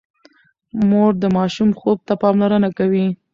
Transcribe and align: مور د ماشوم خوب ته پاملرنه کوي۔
مور 0.89 1.11
د 1.21 1.25
ماشوم 1.37 1.69
خوب 1.79 1.97
ته 2.07 2.13
پاملرنه 2.21 2.69
کوي۔ 2.77 3.05